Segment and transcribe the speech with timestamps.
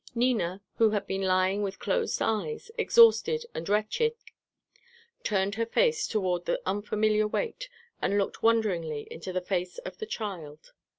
[0.15, 4.15] Nina, who had been lying with closed eyes, exhausted and wretched,
[5.21, 7.69] turned her face toward the unfamiliar weight,
[8.01, 10.71] and looked wonderingly into the face of the child.